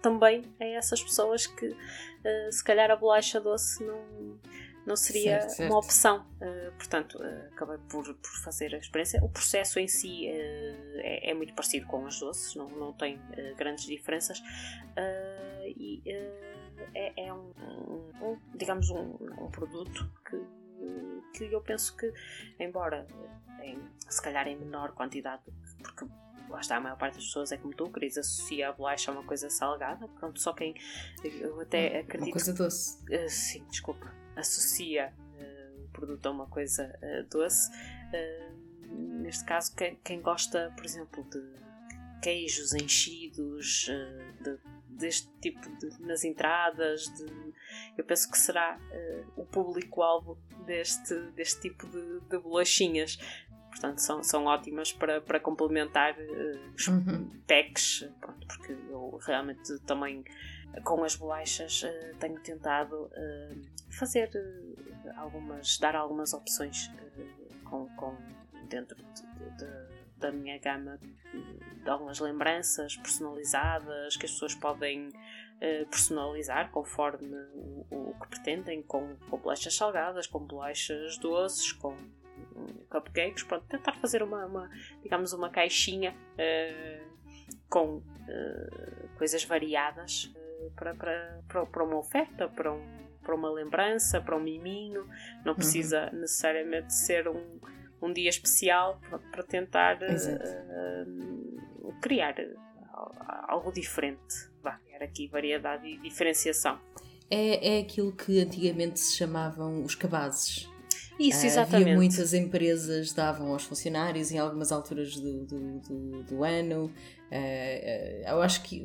[0.00, 1.76] também a essas pessoas que
[2.50, 4.38] se calhar a bolacha doce não,
[4.86, 5.70] não seria certo, certo.
[5.70, 6.26] uma opção.
[6.78, 7.22] portanto,
[7.52, 9.22] acabei por, por fazer a experiência.
[9.22, 13.20] O processo em si é, é, muito parecido com as doces, não, não tem
[13.56, 14.42] grandes diferenças.
[15.76, 16.02] e
[16.94, 17.52] é, é um,
[18.22, 20.40] um, digamos, um, um, produto que,
[21.32, 22.12] que eu penso que,
[22.58, 23.06] embora
[23.62, 25.42] em, se calhar em menor quantidade,
[25.82, 26.06] porque
[26.48, 29.14] lá está, a maior parte das pessoas é como tu, Cris, associa a bolacha a
[29.14, 30.74] uma coisa salgada, pronto, só quem
[31.24, 32.28] eu até acredito.
[32.28, 32.98] Uma coisa doce.
[33.04, 37.70] Uh, sim, desculpa, associa uh, o produto a uma coisa uh, doce.
[38.90, 41.42] neste caso, quem, quem, gosta, por exemplo, de
[42.22, 43.90] queijos enchidos,
[44.42, 44.58] de
[44.94, 47.24] deste tipo de, nas entradas, de,
[47.96, 53.18] eu penso que será uh, o público-alvo deste, deste tipo de, de bolachinhas.
[53.70, 57.28] Portanto, são, são ótimas para, para complementar uh, os uhum.
[57.46, 60.24] packs, pronto, porque eu realmente também
[60.84, 63.10] com as bolachas uh, tenho tentado
[63.90, 64.30] fazer
[65.16, 66.90] algumas, dar algumas opções
[67.64, 68.16] com, com,
[68.68, 69.93] dentro de, de
[70.24, 70.98] da minha gama
[71.82, 78.82] de algumas lembranças personalizadas que as pessoas podem uh, personalizar conforme o, o, que pretendem,
[78.82, 81.92] com, com bolachas salgadas, com bolachas doces, com
[82.56, 84.70] um, cupcakes, pronto, tentar fazer uma, uma
[85.02, 87.14] digamos, uma caixinha uh,
[87.68, 90.32] com uh, coisas variadas
[90.74, 95.08] para, para, para, para uma oferta, para um para uma lembrança, para um miminho,
[95.46, 96.20] não precisa uhum.
[96.20, 97.58] necessariamente ser um,
[98.04, 99.00] um dia especial
[99.30, 101.22] para tentar uh,
[102.00, 102.34] criar
[103.48, 104.50] algo diferente.
[104.62, 106.78] Vai, era aqui variedade e diferenciação.
[107.30, 110.68] É, é aquilo que antigamente se chamavam os cabazes.
[111.18, 111.82] Isso, exatamente.
[111.82, 116.86] Havia muitas empresas davam aos funcionários em algumas alturas do, do, do, do ano.
[117.30, 118.84] Uh, eu acho que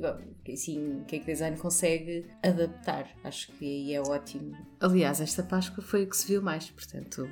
[0.51, 3.09] assim, Cake Design consegue adaptar.
[3.23, 4.55] Acho que aí é ótimo.
[4.79, 7.27] Aliás, esta Páscoa foi o que se viu mais, portanto,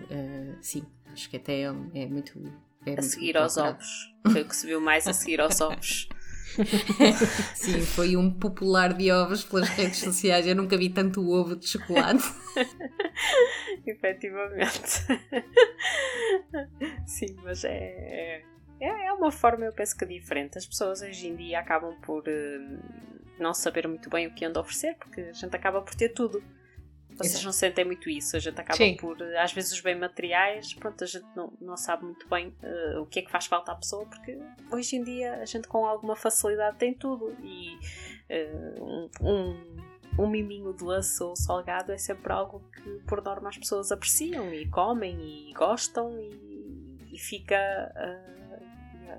[0.61, 0.83] sim,
[1.17, 2.39] acho que até é, é muito.
[2.85, 4.13] É a muito seguir aos ovos.
[4.31, 6.07] Foi o que se viu mais a seguir aos ovos.
[7.55, 10.47] Sim, foi um popular de ovos pelas redes sociais.
[10.47, 12.23] Eu nunca vi tanto ovo de chocolate.
[13.85, 15.05] Efetivamente.
[17.05, 18.43] Sim, mas é,
[18.79, 20.57] é, é uma forma, eu penso que diferente.
[20.57, 22.79] As pessoas hoje em dia acabam por uh,
[23.39, 26.09] não saber muito bem o que andam a oferecer, porque a gente acaba por ter
[26.09, 26.41] tudo.
[27.17, 27.45] Vocês Exato.
[27.45, 28.95] não sentem muito isso, a gente acaba Sim.
[28.95, 33.01] por, às vezes, os bem materiais, pronto, a gente não, não sabe muito bem uh,
[33.01, 34.37] o que é que faz falta à pessoa, porque
[34.71, 37.75] hoje em dia a gente com alguma facilidade tem tudo e
[38.29, 43.91] uh, um, um miminho doce ou salgado é sempre algo que, por norma, as pessoas
[43.91, 47.57] apreciam e comem e gostam e, e fica.
[47.95, 48.47] Uh,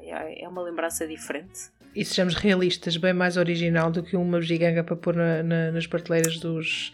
[0.01, 4.97] é uma lembrança diferente e sejamos realistas, bem mais original do que uma giganga para
[4.97, 6.93] pôr na, na, nas prateleiras dos,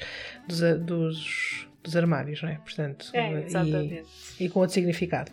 [0.49, 2.57] dos, dos, dos, armários, não é?
[2.57, 4.09] Portanto, é, exatamente.
[4.39, 5.33] E, e com outro significado.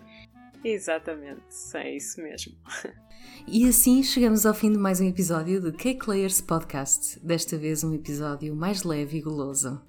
[0.63, 1.41] Exatamente,
[1.75, 2.53] é isso mesmo.
[3.47, 7.19] E assim chegamos ao fim de mais um episódio do Cake Layers Podcast.
[7.25, 9.81] Desta vez um episódio mais leve e goloso.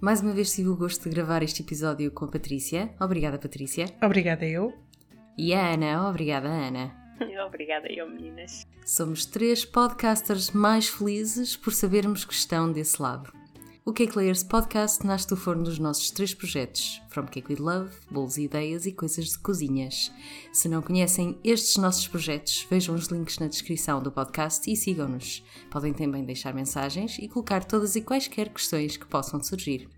[0.00, 2.90] Mais uma vez tive o gosto de gravar este episódio com a Patrícia.
[3.00, 3.86] Obrigada, Patrícia.
[4.02, 4.72] Obrigada, eu.
[5.38, 6.08] E a Ana.
[6.08, 7.01] Obrigada, Ana.
[7.46, 8.66] Obrigada, eu, meninas.
[8.84, 13.32] Somos três podcasters mais felizes por sabermos que estão desse lado.
[13.84, 17.90] O Cake Layers Podcast nasce do forno dos nossos três projetos: From Cake with Love,
[18.08, 20.12] Bolos e Ideias e Coisas de Cozinhas.
[20.52, 25.44] Se não conhecem estes nossos projetos, vejam os links na descrição do podcast e sigam-nos.
[25.68, 29.88] Podem também deixar mensagens e colocar todas e quaisquer questões que possam surgir.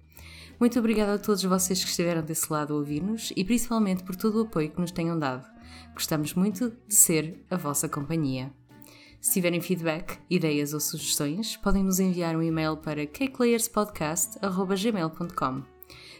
[0.58, 4.38] Muito obrigada a todos vocês que estiveram desse lado a ouvir-nos e principalmente por todo
[4.38, 5.53] o apoio que nos tenham dado.
[5.94, 8.52] Gostamos muito de ser a vossa companhia.
[9.20, 15.62] Se tiverem feedback, ideias ou sugestões, podem nos enviar um e-mail para cakelayerspodcast.gmail.com.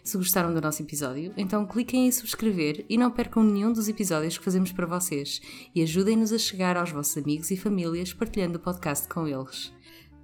[0.03, 4.39] Se gostaram do nosso episódio, então cliquem em subscrever e não percam nenhum dos episódios
[4.39, 5.43] que fazemos para vocês
[5.75, 9.73] e ajudem-nos a chegar aos vossos amigos e famílias partilhando o podcast com eles.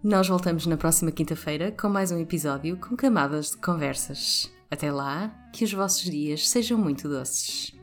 [0.02, 4.50] Nós voltamos na próxima quinta-feira com mais um episódio com camadas de conversas.
[4.70, 7.74] Até lá, que os vossos dias sejam muito doces.